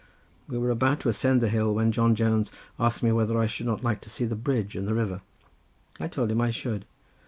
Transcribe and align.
We 0.47 0.57
were 0.57 0.71
about 0.71 0.99
to 1.01 1.09
ascend 1.09 1.41
the 1.41 1.49
hill 1.49 1.75
when 1.75 1.91
John 1.91 2.15
Jones 2.15 2.51
asked 2.79 3.03
me 3.03 3.11
whether 3.11 3.37
I 3.37 3.45
should 3.45 3.67
not 3.67 3.83
like 3.83 4.01
to 4.01 4.09
see 4.09 4.25
the 4.25 4.35
bridge 4.35 4.75
and 4.75 4.87
the 4.87 4.95
river. 4.95 5.21
I 5.99 6.07
told 6.07 6.31
him 6.31 6.41
I 6.41 6.49
should. 6.49 6.85